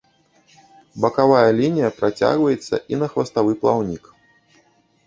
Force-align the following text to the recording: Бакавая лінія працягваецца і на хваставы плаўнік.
Бакавая 1.03 1.51
лінія 1.59 1.89
працягваецца 1.99 2.75
і 2.95 3.03
на 3.05 3.13
хваставы 3.13 3.51
плаўнік. 3.63 4.03